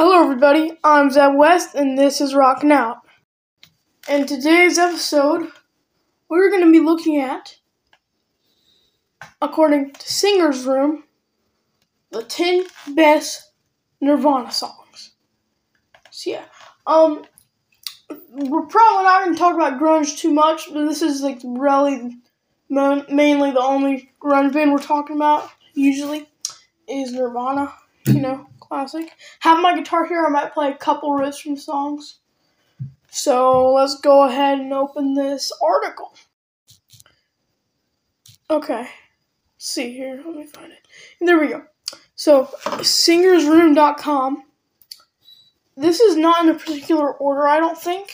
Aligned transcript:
Hello, 0.00 0.22
everybody. 0.22 0.78
I'm 0.84 1.10
Zeb 1.10 1.34
West, 1.34 1.74
and 1.74 1.98
this 1.98 2.20
is 2.20 2.32
Rockin' 2.32 2.70
Out. 2.70 2.98
In 4.08 4.26
today's 4.26 4.78
episode, 4.78 5.50
we're 6.28 6.50
going 6.50 6.62
to 6.62 6.70
be 6.70 6.78
looking 6.78 7.20
at, 7.20 7.56
according 9.42 9.90
to 9.90 10.08
Singer's 10.08 10.64
Room, 10.64 11.02
the 12.12 12.22
10 12.22 12.66
best 12.94 13.50
Nirvana 14.00 14.52
songs. 14.52 15.14
So, 16.12 16.30
yeah. 16.30 16.44
Um, 16.86 17.24
we're 18.30 18.66
probably 18.66 19.02
not 19.02 19.24
going 19.24 19.34
to 19.34 19.38
talk 19.40 19.56
about 19.56 19.80
grunge 19.80 20.16
too 20.16 20.32
much, 20.32 20.72
but 20.72 20.86
this 20.86 21.02
is 21.02 21.22
like 21.22 21.40
really 21.42 22.16
mainly 22.68 23.50
the 23.50 23.60
only 23.60 24.12
grunge 24.22 24.52
band 24.52 24.70
we're 24.70 24.78
talking 24.78 25.16
about, 25.16 25.50
usually, 25.74 26.28
is 26.86 27.12
Nirvana. 27.12 27.72
You 28.06 28.20
know, 28.20 28.46
classic. 28.68 29.12
Have 29.40 29.60
my 29.60 29.76
guitar 29.76 30.06
here. 30.06 30.24
I 30.24 30.30
might 30.30 30.52
play 30.52 30.70
a 30.70 30.76
couple 30.76 31.10
riffs 31.10 31.40
from 31.42 31.56
songs. 31.56 32.18
So 33.10 33.72
let's 33.72 34.00
go 34.00 34.24
ahead 34.24 34.58
and 34.58 34.72
open 34.72 35.14
this 35.14 35.50
article. 35.62 36.14
Okay. 38.50 38.82
Let's 38.82 38.90
see 39.58 39.92
here. 39.92 40.22
Let 40.24 40.36
me 40.36 40.44
find 40.44 40.72
it. 40.72 40.86
There 41.20 41.40
we 41.40 41.48
go. 41.48 41.64
So, 42.14 42.48
singersroom.com. 42.64 44.44
This 45.76 46.00
is 46.00 46.16
not 46.16 46.44
in 46.44 46.50
a 46.50 46.58
particular 46.58 47.12
order, 47.12 47.46
I 47.46 47.58
don't 47.58 47.78
think. 47.78 48.12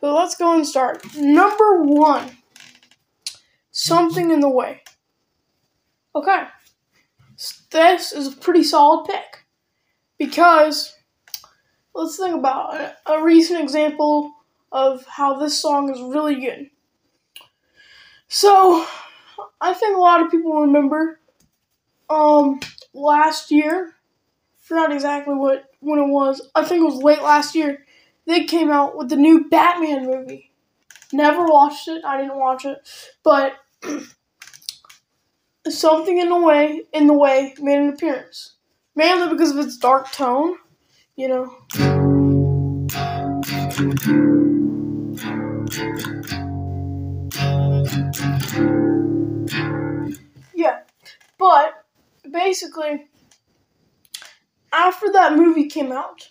But 0.00 0.14
let's 0.14 0.36
go 0.36 0.54
and 0.54 0.66
start. 0.66 1.02
Number 1.16 1.82
one 1.82 2.36
Something 3.70 4.30
in 4.30 4.40
the 4.40 4.48
Way. 4.48 4.82
Okay. 6.14 6.44
This 7.70 8.12
is 8.12 8.28
a 8.28 8.36
pretty 8.36 8.62
solid 8.62 9.06
pick 9.06 9.39
because 10.20 10.94
let's 11.94 12.18
think 12.18 12.36
about 12.36 12.94
a, 13.06 13.22
recent 13.22 13.58
example 13.60 14.32
of 14.70 15.04
how 15.06 15.38
this 15.38 15.60
song 15.60 15.90
is 15.90 16.00
really 16.00 16.38
good. 16.38 16.68
So, 18.28 18.86
I 19.60 19.72
think 19.72 19.96
a 19.96 20.00
lot 20.00 20.22
of 20.22 20.30
people 20.30 20.60
remember 20.60 21.18
um 22.08 22.60
last 22.92 23.50
year. 23.50 23.94
Forgot 24.58 24.92
exactly 24.92 25.34
what 25.34 25.64
when 25.80 25.98
it 25.98 26.08
was. 26.08 26.48
I 26.54 26.64
think 26.64 26.82
it 26.82 26.84
was 26.84 27.02
late 27.02 27.22
last 27.22 27.54
year. 27.54 27.84
They 28.26 28.44
came 28.44 28.70
out 28.70 28.96
with 28.96 29.08
the 29.08 29.16
new 29.16 29.48
Batman 29.48 30.06
movie. 30.06 30.52
Never 31.12 31.44
watched 31.46 31.88
it. 31.88 32.04
I 32.04 32.20
didn't 32.20 32.38
watch 32.38 32.66
it, 32.66 32.78
but 33.24 33.54
something 35.68 36.18
in 36.18 36.28
the 36.28 36.38
way 36.38 36.82
in 36.92 37.06
the 37.06 37.14
way 37.14 37.54
made 37.58 37.78
an 37.78 37.88
appearance. 37.88 38.56
Mainly 38.94 39.28
because 39.28 39.52
of 39.52 39.58
its 39.58 39.76
dark 39.76 40.10
tone, 40.12 40.56
you 41.16 41.28
know. 41.28 41.56
Yeah. 50.54 50.80
But 51.38 51.84
basically 52.30 53.08
after 54.72 55.12
that 55.12 55.36
movie 55.36 55.66
came 55.66 55.92
out, 55.92 56.30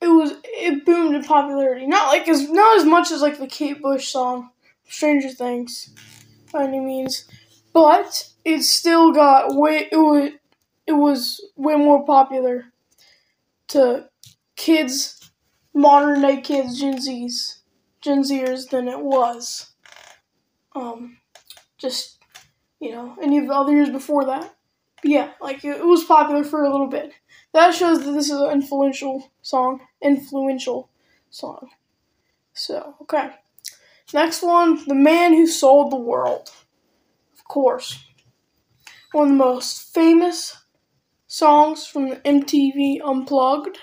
it 0.00 0.08
was 0.08 0.34
it 0.44 0.84
boomed 0.84 1.14
in 1.14 1.24
popularity. 1.24 1.86
Not 1.86 2.08
like 2.08 2.28
as 2.28 2.48
not 2.48 2.78
as 2.78 2.84
much 2.84 3.10
as 3.10 3.22
like 3.22 3.38
the 3.38 3.46
Kate 3.46 3.80
Bush 3.82 4.08
song 4.08 4.50
Stranger 4.88 5.30
Things 5.30 5.94
by 6.52 6.64
any 6.64 6.80
means, 6.80 7.26
but 7.72 8.28
it 8.44 8.62
still 8.62 9.12
got 9.12 9.54
way 9.54 9.88
it 9.90 9.96
was 9.96 10.30
it 10.86 10.92
was 10.92 11.44
way 11.56 11.74
more 11.76 12.04
popular 12.04 12.66
to 13.68 14.08
kids, 14.54 15.30
modern 15.74 16.22
day 16.22 16.40
kids, 16.40 16.80
Gen 16.80 16.98
Zs, 16.98 17.58
Gen 18.00 18.22
Zers 18.22 18.70
than 18.70 18.88
it 18.88 19.00
was. 19.00 19.72
Um, 20.74 21.18
just 21.78 22.16
you 22.80 22.90
know, 22.90 23.16
any 23.20 23.38
of 23.38 23.46
the 23.46 23.54
other 23.54 23.72
years 23.72 23.90
before 23.90 24.24
that. 24.26 24.54
But 25.02 25.10
yeah, 25.10 25.30
like 25.40 25.64
it, 25.64 25.78
it 25.78 25.86
was 25.86 26.04
popular 26.04 26.44
for 26.44 26.64
a 26.64 26.70
little 26.70 26.88
bit. 26.88 27.12
That 27.52 27.74
shows 27.74 28.04
that 28.04 28.12
this 28.12 28.30
is 28.30 28.40
an 28.40 28.50
influential 28.50 29.30
song. 29.42 29.80
Influential 30.02 30.90
song. 31.30 31.70
So 32.52 32.94
okay. 33.02 33.30
Next 34.14 34.42
one, 34.42 34.86
The 34.86 34.94
Man 34.94 35.32
Who 35.32 35.46
Sold 35.46 35.90
the 35.90 35.96
World. 35.96 36.50
Of 37.36 37.44
course. 37.44 38.04
One 39.12 39.24
of 39.24 39.32
the 39.32 39.44
most 39.44 39.92
famous 39.92 40.56
songs 41.36 41.86
from 41.86 42.16
MTV 42.24 43.00
Unplugged. 43.04 43.78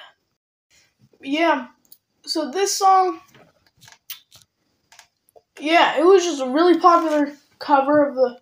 Yeah. 1.21 1.67
So 2.25 2.51
this 2.51 2.77
song 2.77 3.21
Yeah, 5.59 5.97
it 5.99 6.03
was 6.05 6.23
just 6.23 6.41
a 6.41 6.49
really 6.49 6.79
popular 6.79 7.33
cover 7.59 8.07
of 8.07 8.15
the 8.15 8.39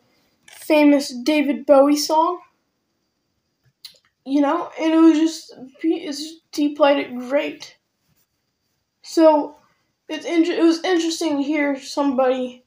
famous 0.47 1.13
David 1.23 1.65
Bowie 1.65 1.95
song. 1.95 2.39
You 4.25 4.41
know, 4.41 4.71
and 4.79 4.93
it 4.93 4.97
was 4.99 5.17
just 5.17 5.53
he 6.53 6.75
played 6.75 6.97
it 6.97 7.15
great. 7.17 7.77
So 9.03 9.57
it's 10.09 10.25
inter- 10.25 10.53
it 10.53 10.63
was 10.63 10.83
interesting 10.83 11.37
to 11.37 11.43
hear 11.43 11.79
somebody 11.79 12.63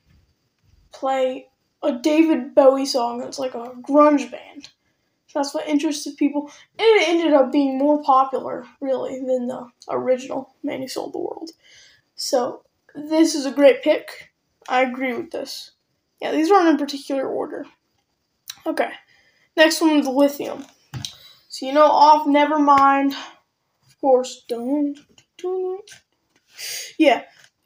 play 0.92 1.48
a 1.82 1.92
David 1.92 2.54
Bowie 2.54 2.86
song 2.86 3.18
that's 3.18 3.38
like 3.38 3.54
a 3.54 3.74
grunge 3.82 4.30
band. 4.30 4.70
That's 5.34 5.52
what 5.52 5.68
interested 5.68 6.16
people. 6.16 6.50
And 6.78 6.86
it 6.86 7.08
ended 7.08 7.32
up 7.34 7.50
being 7.50 7.76
more 7.76 8.02
popular, 8.02 8.64
really, 8.80 9.18
than 9.18 9.48
the 9.48 9.66
original 9.90 10.54
Man 10.62 10.80
Who 10.80 10.88
Sold 10.88 11.12
the 11.12 11.18
World. 11.18 11.50
So, 12.14 12.62
this 12.94 13.34
is 13.34 13.44
a 13.44 13.50
great 13.50 13.82
pick. 13.82 14.30
I 14.68 14.82
agree 14.82 15.12
with 15.12 15.32
this. 15.32 15.72
Yeah, 16.22 16.30
these 16.30 16.50
aren't 16.50 16.68
in 16.68 16.76
particular 16.76 17.26
order. 17.26 17.66
Okay. 18.64 18.90
Next 19.56 19.80
one 19.80 19.98
is 19.98 20.06
Lithium. 20.06 20.64
So, 21.48 21.66
you 21.66 21.72
know, 21.72 21.86
off 21.86 22.26
Nevermind. 22.26 23.12
Of 23.86 24.00
course. 24.00 24.44
Don't. 24.48 24.98
yeah, 26.98 27.22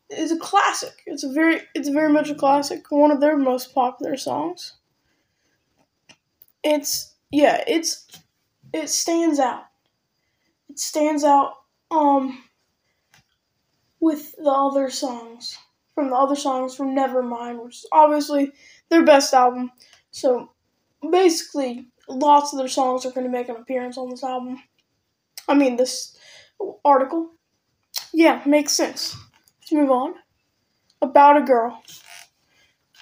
it's 0.09 0.33
a 0.33 0.39
classic. 0.39 0.95
It's 1.07 1.25
a 1.25 1.33
very, 1.33 1.61
it's 1.75 1.91
very 1.91 2.13
much 2.13 2.31
a 2.31 2.35
classic. 2.35 2.91
One 2.91 3.11
of 3.11 3.21
their 3.21 3.37
most 3.37 3.75
popular 3.75 4.17
songs. 4.17 4.75
It's 6.65 7.15
yeah, 7.31 7.63
it's 7.67 8.07
it 8.73 8.89
stands 8.89 9.39
out. 9.39 9.65
It 10.69 10.79
stands 10.79 11.25
out 11.25 11.55
um 11.91 12.43
with 14.01 14.35
the 14.37 14.51
other 14.51 14.91
songs 14.91 15.59
from 15.95 16.11
the 16.11 16.17
other 16.17 16.37
songs 16.37 16.75
from 16.77 16.95
Nevermind, 16.95 17.65
which 17.65 17.79
is 17.79 17.87
obviously 17.91 18.53
their 18.89 19.05
best 19.05 19.35
album. 19.35 19.73
So 20.13 20.53
basically, 21.11 21.89
lots 22.09 22.53
of 22.53 22.59
their 22.59 22.69
songs 22.69 23.05
are 23.05 23.11
going 23.11 23.27
to 23.27 23.33
make 23.33 23.49
an 23.49 23.57
appearance 23.57 23.99
on 23.99 24.09
this 24.09 24.23
album. 24.23 24.63
I 25.49 25.55
mean, 25.55 25.77
this 25.77 26.17
article. 26.85 27.31
Yeah, 28.13 28.43
makes 28.47 28.75
sense. 28.75 29.17
Let's 29.61 29.73
move 29.73 29.91
on. 29.91 30.15
About 31.03 31.37
a 31.37 31.43
girl. 31.43 31.83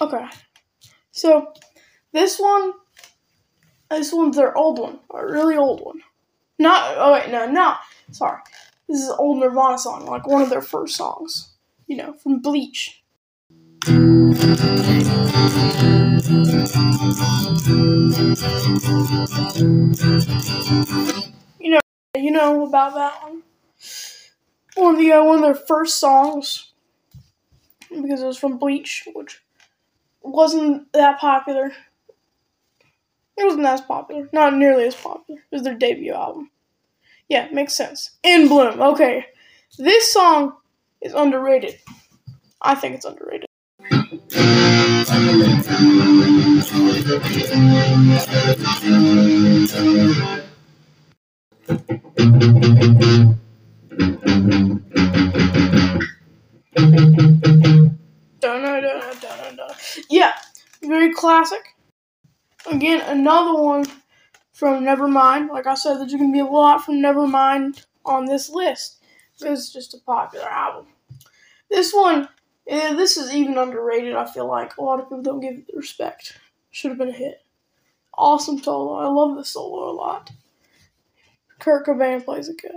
Okay. 0.00 0.26
So, 1.10 1.52
this 2.12 2.38
one, 2.38 2.72
this 3.90 4.12
one's 4.12 4.36
their 4.36 4.56
old 4.56 4.78
one, 4.78 4.98
a 5.14 5.24
really 5.24 5.56
old 5.56 5.80
one. 5.84 6.00
Not, 6.58 6.94
oh 6.96 7.12
wait, 7.12 7.30
no, 7.30 7.46
not, 7.50 7.80
sorry. 8.10 8.40
This 8.88 9.00
is 9.00 9.08
an 9.08 9.16
old 9.18 9.38
Nirvana 9.38 9.78
song, 9.78 10.06
like 10.06 10.26
one 10.26 10.42
of 10.42 10.50
their 10.50 10.62
first 10.62 10.96
songs, 10.96 11.54
you 11.86 11.96
know, 11.96 12.12
from 12.14 12.40
Bleach. 12.40 13.02
You 13.86 13.94
know, 21.70 21.80
you 22.16 22.30
know 22.30 22.66
about 22.66 22.94
that 22.94 23.22
one. 23.22 23.42
One 24.76 24.94
of 24.94 25.00
the 25.00 25.12
uh, 25.12 25.24
one 25.24 25.36
of 25.36 25.42
their 25.42 25.54
first 25.54 25.98
songs 25.98 26.72
because 27.88 28.22
it 28.22 28.26
was 28.26 28.38
from 28.38 28.58
Bleach, 28.58 29.08
which 29.14 29.42
wasn't 30.22 30.92
that 30.92 31.18
popular. 31.18 31.72
It 33.36 33.44
wasn't 33.44 33.66
as 33.66 33.82
popular, 33.82 34.28
not 34.32 34.54
nearly 34.54 34.86
as 34.86 34.94
popular 34.94 35.40
as 35.52 35.62
their 35.62 35.74
debut 35.74 36.14
album. 36.14 36.50
Yeah, 37.28 37.48
makes 37.52 37.74
sense. 37.74 38.12
In 38.22 38.48
Bloom. 38.48 38.80
Okay, 38.80 39.26
this 39.78 40.12
song 40.12 40.56
is 41.02 41.12
underrated. 41.12 41.78
I 42.62 42.74
think 42.74 42.94
it's 42.94 43.04
underrated. 43.04 43.46
Yeah, 60.08 60.32
very 60.82 61.12
classic. 61.12 61.75
Again, 62.70 63.00
another 63.06 63.60
one 63.60 63.86
from 64.52 64.84
Nevermind. 64.84 65.50
Like 65.50 65.66
I 65.66 65.74
said, 65.74 65.98
there's 65.98 66.12
going 66.12 66.30
to 66.30 66.32
be 66.32 66.40
a 66.40 66.44
lot 66.44 66.84
from 66.84 66.96
Nevermind 66.96 67.84
on 68.04 68.24
this 68.24 68.50
list. 68.50 69.02
It's 69.40 69.72
just 69.72 69.94
a 69.94 69.98
popular 69.98 70.46
album. 70.46 70.86
This 71.70 71.92
one, 71.92 72.28
eh, 72.66 72.94
this 72.94 73.16
is 73.16 73.34
even 73.34 73.58
underrated. 73.58 74.14
I 74.14 74.26
feel 74.26 74.48
like 74.48 74.76
a 74.76 74.82
lot 74.82 74.98
of 74.98 75.06
people 75.06 75.22
don't 75.22 75.40
give 75.40 75.54
it 75.54 75.66
the 75.66 75.76
respect. 75.76 76.38
Should 76.70 76.90
have 76.90 76.98
been 76.98 77.10
a 77.10 77.12
hit. 77.12 77.42
Awesome 78.14 78.58
solo. 78.62 78.94
I 78.94 79.06
love 79.08 79.36
the 79.36 79.44
solo 79.44 79.90
a 79.90 79.92
lot. 79.92 80.30
Kurt 81.58 81.86
Cobain 81.86 82.24
plays 82.24 82.48
it 82.48 82.60
good. 82.60 82.72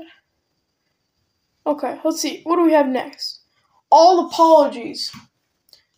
Okay, 1.65 1.99
let's 2.03 2.21
see. 2.21 2.41
What 2.43 2.57
do 2.57 2.63
we 2.63 2.73
have 2.73 2.87
next? 2.87 3.41
All 3.89 4.27
Apologies. 4.27 5.11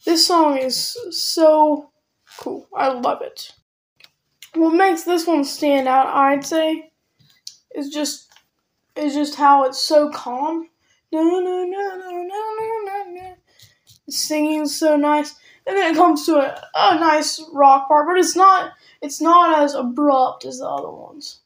This 0.05 0.25
song 0.25 0.57
is 0.57 0.97
so 1.11 1.91
cool. 2.39 2.67
I 2.75 2.89
love 2.89 3.21
it. 3.21 3.51
What 4.53 4.73
makes 4.73 5.03
this 5.03 5.25
one 5.27 5.43
stand 5.43 5.87
out, 5.87 6.07
I'd 6.07 6.45
say, 6.45 6.91
is 7.73 7.89
just 7.89 8.31
is 8.95 9.13
just 9.13 9.35
how 9.35 9.63
it's 9.63 9.81
so 9.81 10.09
calm. 10.09 10.67
No, 11.11 11.23
no, 11.23 11.39
no, 11.39 11.63
no, 11.63 11.97
no, 11.97 12.79
no, 12.85 13.03
no. 13.11 13.35
The 14.05 14.11
singing's 14.11 14.77
so 14.77 14.95
nice, 14.97 15.35
and 15.65 15.77
then 15.77 15.93
it 15.93 15.97
comes 15.97 16.25
to 16.25 16.35
a, 16.35 16.61
a 16.75 16.99
nice 16.99 17.43
rock 17.53 17.87
part, 17.87 18.07
but 18.07 18.17
it's 18.17 18.35
not 18.35 18.73
it's 19.01 19.21
not 19.21 19.61
as 19.63 19.73
abrupt 19.73 20.45
as 20.45 20.59
the 20.59 20.67
other 20.67 20.91
ones. 20.91 21.39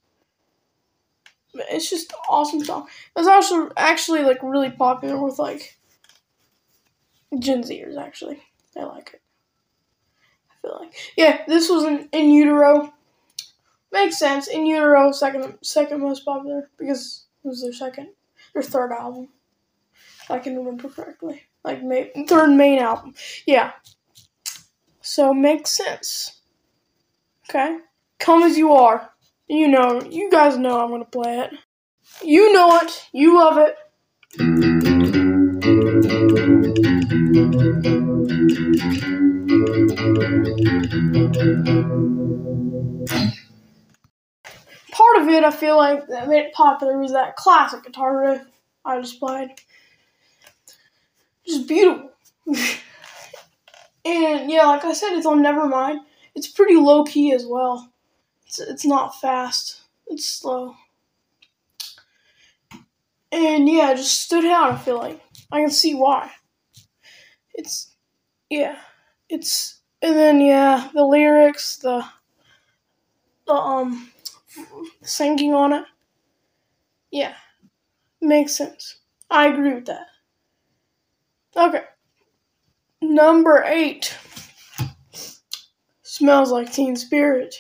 It's 1.54 1.90
just 1.90 2.12
an 2.12 2.18
awesome 2.30 2.64
song. 2.64 2.88
It's 3.16 3.28
also 3.28 3.72
actually 3.78 4.24
like 4.24 4.44
really 4.44 4.72
popular 4.72 5.22
with 5.22 5.40
like 5.40 5.78
Gen 7.38 7.64
Zers. 7.64 7.98
Actually, 7.98 8.42
they 8.74 8.84
like 8.84 9.12
it. 9.14 9.22
I 10.52 10.56
feel 10.62 10.78
like 10.82 10.96
yeah, 11.16 11.44
this 11.48 11.70
was 11.70 11.84
in, 11.84 12.10
in 12.12 12.32
utero. 12.32 12.92
Makes 13.96 14.20
sense. 14.20 14.48
In 14.50 14.66
utero, 14.66 15.14
second 15.14 15.58
second 15.62 16.02
most 16.02 16.26
popular 16.26 16.70
because 16.78 17.28
it 17.46 17.48
was 17.48 17.62
their 17.62 17.72
second, 17.72 18.10
their 18.54 18.62
third 18.62 18.92
album. 18.92 19.30
If 20.22 20.30
I 20.30 20.40
can 20.40 20.58
remember 20.58 20.90
correctly, 20.90 21.44
like 21.64 21.82
main, 21.82 22.28
third 22.28 22.50
main 22.50 22.80
album. 22.80 23.16
Yeah. 23.46 23.72
So 25.00 25.34
makes 25.34 25.72
sense. 25.72 26.42
Okay. 27.50 27.78
Come 28.20 28.44
as 28.44 28.58
you 28.58 28.74
are. 28.74 29.12
You 29.48 29.70
know, 29.70 30.02
you 30.02 30.30
guys 30.30 30.58
know 30.58 30.84
I'm 30.84 30.90
gonna 30.90 31.06
play 31.06 31.40
it. 31.40 31.54
You 32.22 32.52
know 32.52 32.78
it. 32.80 33.08
You 33.14 33.38
love 33.38 33.58
it. 33.60 33.78
Part 45.06 45.24
of 45.24 45.30
it, 45.30 45.44
I 45.44 45.52
feel 45.52 45.78
like, 45.78 46.08
that 46.08 46.28
made 46.28 46.46
it 46.46 46.54
popular 46.54 46.98
was 46.98 47.12
that 47.12 47.36
classic 47.36 47.84
guitar 47.84 48.20
riff 48.20 48.42
I 48.84 49.00
just 49.00 49.20
played. 49.20 49.50
Just 51.46 51.68
beautiful. 51.68 52.10
and 54.06 54.50
yeah, 54.50 54.66
like 54.66 54.84
I 54.84 54.94
said, 54.94 55.14
it's 55.14 55.28
on 55.28 55.44
Nevermind. 55.44 56.00
It's 56.34 56.48
pretty 56.48 56.76
low 56.76 57.04
key 57.04 57.34
as 57.34 57.46
well. 57.46 57.92
It's, 58.48 58.60
it's 58.60 58.86
not 58.86 59.20
fast. 59.20 59.82
It's 60.08 60.26
slow. 60.26 60.76
And 63.32 63.70
yeah, 63.70 63.92
it 63.92 63.98
just 63.98 64.22
stood 64.24 64.46
out, 64.46 64.72
I 64.72 64.78
feel 64.78 64.98
like. 64.98 65.22
I 65.52 65.62
can 65.62 65.70
see 65.70 65.94
why. 65.94 66.32
It's 67.54 67.96
yeah. 68.50 68.78
It's 69.30 69.82
and 70.02 70.16
then 70.16 70.42
yeah, 70.42 70.90
the 70.94 71.04
lyrics, 71.04 71.78
the 71.78 72.06
the 73.46 73.54
um 73.54 74.12
singing 75.02 75.54
on 75.54 75.74
it. 75.74 75.86
Yeah. 77.12 77.36
Makes 78.22 78.56
sense. 78.56 78.98
I 79.30 79.48
agree 79.48 79.74
with 79.74 79.86
that. 79.86 80.08
Okay. 81.56 81.84
Number 83.02 83.64
eight. 83.66 84.16
Smells 86.04 86.52
like 86.52 86.72
Teen 86.72 86.96
Spirit. 86.96 87.56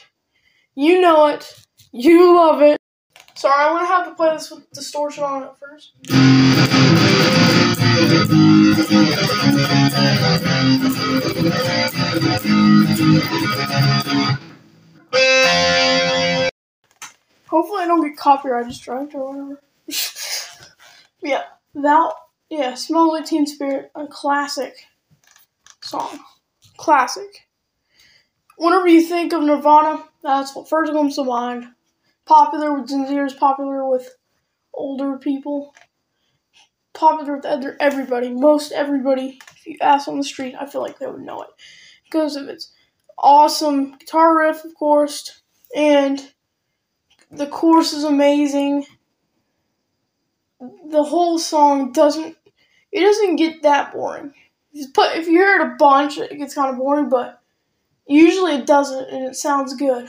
You 0.75 1.01
know 1.01 1.27
it. 1.27 1.65
You 1.91 2.35
love 2.35 2.61
it. 2.61 2.79
Sorry, 3.35 3.65
I'm 3.65 3.75
gonna 3.75 3.87
have 3.87 4.07
to 4.07 4.15
play 4.15 4.33
this 4.33 4.49
with 4.49 4.69
distortion 4.71 5.23
on 5.23 5.43
it 5.43 5.51
first. 5.59 5.91
Hopefully, 17.55 17.83
I 17.83 17.87
don't 17.87 18.05
get 18.05 18.17
copyright 18.17 18.69
striked 18.73 19.15
or 19.15 19.31
whatever. 19.31 19.61
yeah, 21.21 21.43
that 21.75 22.11
yeah, 22.49 22.73
smells 22.73 23.13
like 23.13 23.25
Teen 23.25 23.47
Spirit, 23.47 23.91
a 23.95 24.07
classic 24.07 24.75
song, 25.81 26.19
classic. 26.75 27.47
Whenever 28.57 28.89
you 28.89 29.01
think 29.01 29.31
of 29.31 29.41
Nirvana, 29.41 30.03
that's 30.21 30.53
what 30.53 30.67
first 30.67 30.91
comes 30.91 31.15
to 31.15 31.23
mind. 31.23 31.67
Popular 32.25 32.73
with 32.73 32.89
Gen 32.89 33.29
popular 33.39 33.89
with 33.89 34.13
older 34.73 35.17
people, 35.17 35.73
popular 36.93 37.37
with 37.37 37.45
everybody, 37.79 38.31
most 38.31 38.73
everybody. 38.73 39.39
If 39.55 39.65
you 39.65 39.77
ask 39.79 40.09
on 40.09 40.17
the 40.17 40.25
street, 40.25 40.55
I 40.59 40.65
feel 40.65 40.81
like 40.81 40.99
they 40.99 41.07
would 41.07 41.21
know 41.21 41.43
it 41.43 41.49
because 42.03 42.35
of 42.35 42.49
its 42.49 42.73
awesome 43.17 43.97
guitar 43.97 44.37
riff, 44.37 44.65
of 44.65 44.75
course, 44.75 45.41
and 45.73 46.21
the 47.31 47.47
chorus 47.47 47.93
is 47.93 48.03
amazing. 48.03 48.85
The 50.59 51.03
whole 51.03 51.37
song 51.37 51.91
doesn't 51.91 52.37
it 52.91 53.01
doesn't 53.01 53.35
get 53.35 53.63
that 53.63 53.91
boring. 53.91 54.33
But 54.93 55.17
if 55.17 55.27
you 55.27 55.33
hear 55.33 55.55
it 55.59 55.67
a 55.67 55.75
bunch, 55.77 56.17
it 56.17 56.37
gets 56.37 56.55
kind 56.55 56.69
of 56.69 56.77
boring, 56.77 57.09
but 57.09 57.41
usually 58.07 58.53
it 58.53 58.65
doesn't, 58.65 59.09
and 59.09 59.25
it 59.25 59.35
sounds 59.35 59.73
good. 59.75 60.07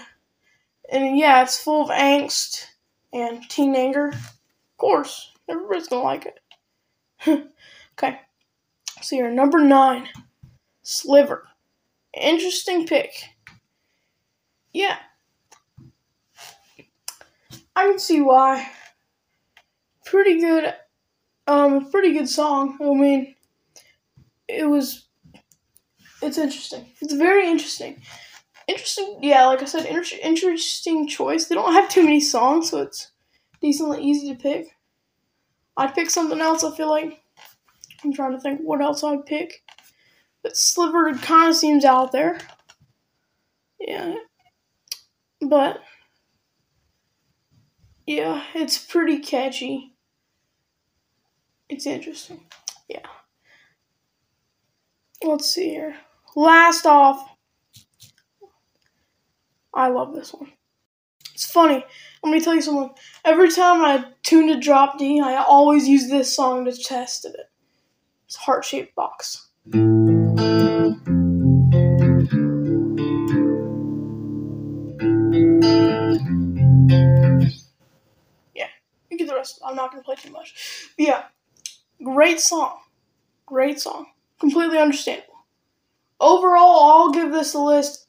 And 0.91 1.19
yeah, 1.19 1.43
it's 1.43 1.63
full 1.63 1.83
of 1.83 1.91
angst 1.91 2.67
and 3.13 3.43
teen 3.49 3.75
anger. 3.75 4.09
Of 4.09 4.77
course, 4.77 5.33
everybody's 5.49 5.89
gonna 5.89 6.05
like 6.05 6.27
it. 6.27 6.41
okay, 7.99 8.21
so 9.03 9.17
you're 9.17 9.31
number 9.31 9.59
nine, 9.59 10.09
Sliver. 10.83 11.49
Interesting 12.15 12.87
pick. 12.87 13.11
Yeah, 14.73 14.99
I 17.77 17.89
can 17.89 17.99
see 17.99 18.23
why. 18.23 18.71
Pretty 20.07 20.41
good, 20.41 20.75
um, 21.47 21.91
pretty 21.91 22.15
good 22.15 22.29
song. 22.29 22.79
I 22.81 22.85
mean, 22.95 23.35
it 24.49 24.65
was. 24.65 25.07
It's 26.23 26.39
interesting. 26.39 26.87
It's 27.01 27.13
very 27.13 27.47
interesting. 27.47 28.01
Interesting, 28.67 29.19
yeah. 29.21 29.47
Like 29.47 29.61
I 29.63 29.67
said, 29.67 29.85
inter- 29.85 30.17
interesting 30.23 31.07
choice. 31.07 31.47
They 31.47 31.55
don't 31.55 31.75
have 31.75 31.91
too 31.91 32.03
many 32.03 32.21
songs, 32.21 32.71
so 32.71 32.81
it's 32.81 33.13
decently 33.61 34.03
easy 34.03 34.35
to 34.35 34.41
pick. 34.41 34.69
I'd 35.77 35.95
pick 35.95 36.09
something 36.09 36.41
else. 36.41 36.65
I 36.65 36.75
feel 36.75 36.89
like 36.89 37.23
I'm 38.03 38.13
trying 38.15 38.33
to 38.33 38.41
think 38.41 38.61
what 38.61 38.81
else 38.81 39.05
I'd 39.05 39.27
pick. 39.27 39.63
But 40.43 40.57
Sliver 40.57 41.13
kind 41.15 41.51
of 41.51 41.57
seems 41.57 41.85
out 41.85 42.13
there. 42.13 42.39
Yeah, 43.79 44.15
but 45.43 45.81
yeah, 48.07 48.43
it's 48.55 48.79
pretty 48.79 49.19
catchy. 49.19 49.95
It's 51.69 51.87
interesting. 51.87 52.41
Yeah. 52.89 53.07
Let's 55.23 55.51
see 55.51 55.71
here. 55.71 55.97
Last 56.37 56.87
off, 56.87 57.29
I 59.75 59.89
love 59.89 60.15
this 60.15 60.33
one. 60.33 60.53
It's 61.35 61.51
funny. 61.51 61.85
Let 62.23 62.31
me 62.33 62.41
tell 62.41 62.55
you 62.55 62.63
something. 62.63 62.95
Every 63.25 63.51
time 63.51 63.83
I 63.83 64.05
tune 64.23 64.49
to 64.49 64.59
Drop 64.59 64.99
D, 64.99 65.21
I 65.21 65.37
always 65.37 65.89
use 65.89 66.09
this 66.09 66.35
song 66.35 66.65
to 66.65 66.73
test 66.73 67.25
it. 67.25 67.37
It's 68.27 68.37
heart 68.37 68.65
shaped 68.65 68.95
box. 68.95 69.49
The 79.27 79.35
rest. 79.35 79.61
I'm 79.65 79.77
not 79.77 79.91
gonna 79.91 80.03
play 80.03 80.17
too 80.17 80.31
much. 80.31 80.89
But 80.97 81.07
yeah, 81.07 81.23
great 82.03 82.41
song, 82.41 82.79
great 83.47 83.81
song. 83.81 84.07
Completely 84.39 84.79
understandable. 84.79 85.35
Overall, 86.21 86.91
I'll 86.91 87.11
give 87.11 87.33
this 87.33 87.55
a 87.55 87.59
list. 87.59 88.07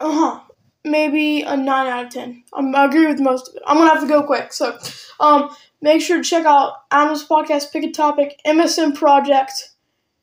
Uh 0.00 0.12
huh. 0.12 0.40
Maybe 0.84 1.42
a 1.42 1.56
nine 1.56 1.86
out 1.86 2.06
of 2.06 2.12
ten. 2.12 2.42
I'm, 2.52 2.74
I 2.74 2.86
agree 2.86 3.06
with 3.06 3.20
most 3.20 3.48
of 3.48 3.54
it. 3.54 3.62
I'm 3.66 3.76
gonna 3.78 3.90
have 3.90 4.02
to 4.02 4.08
go 4.08 4.24
quick. 4.24 4.52
So, 4.52 4.76
um, 5.20 5.54
make 5.80 6.02
sure 6.02 6.16
to 6.16 6.22
check 6.24 6.44
out 6.44 6.72
Adam's 6.90 7.26
podcast, 7.26 7.72
Pick 7.72 7.84
a 7.84 7.90
Topic, 7.92 8.40
MSM 8.44 8.94
Project, 8.96 9.52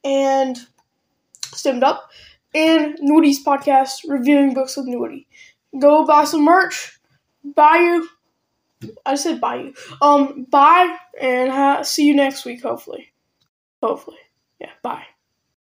and 0.03 0.57
Stemmed 1.53 1.83
Up, 1.83 2.09
and 2.53 2.97
Noody's 2.99 3.43
podcast, 3.43 4.01
Reviewing 4.07 4.53
Books 4.53 4.75
with 4.75 4.87
Noody. 4.87 5.27
go 5.79 6.05
buy 6.05 6.25
some 6.25 6.43
merch. 6.43 6.99
Buy 7.55 7.77
you. 7.77 8.09
I 9.05 9.15
said 9.15 9.41
bye. 9.41 9.73
Um, 10.01 10.45
bye 10.49 10.97
and 11.19 11.51
ha- 11.51 11.83
see 11.83 12.05
you 12.05 12.15
next 12.15 12.45
week. 12.45 12.63
Hopefully. 12.63 13.11
Hopefully. 13.83 14.17
Yeah. 14.59 14.71
Bye. 14.83 15.05